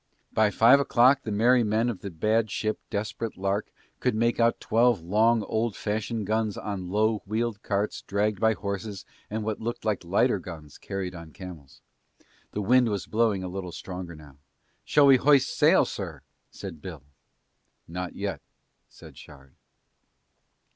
[0.33, 3.69] By five o'clock the merry men of the bad ship Desperate Lark
[3.99, 9.05] could make out twelve long old fashioned guns on low wheeled carts dragged by horses
[9.29, 11.81] and what looked like lighter guns carried on camels.
[12.53, 14.37] The wind was blowing a little stronger now.
[14.83, 17.03] "Shall we hoist sail, sir?" said Bill.
[17.87, 18.41] "Not yet,"
[18.89, 19.53] said Shard.